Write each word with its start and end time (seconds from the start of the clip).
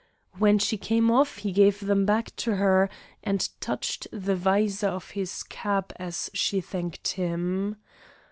When 0.39 0.57
she 0.57 0.79
came 0.79 1.11
off 1.11 1.37
he 1.37 1.51
gave 1.51 1.79
them 1.81 2.07
back 2.07 2.35
to 2.37 2.55
her 2.55 2.89
and 3.23 3.47
touched 3.61 4.07
the 4.11 4.35
visor 4.35 4.87
of 4.87 5.11
his 5.11 5.43
cap 5.43 5.93
as 5.99 6.27
she 6.33 6.59
thanked 6.59 7.09
him. 7.09 7.75